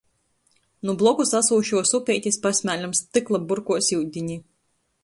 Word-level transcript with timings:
Nu 0.89 0.95
blokus 1.01 1.33
asūšuos 1.41 1.93
upeitis 1.99 2.41
pasmēlem 2.47 2.99
stykla 3.03 3.45
burkuos 3.53 3.97
iudini. 3.99 4.43